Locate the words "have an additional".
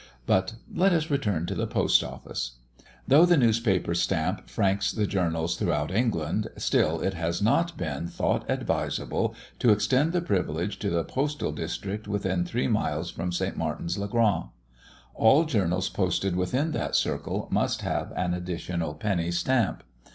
17.83-18.95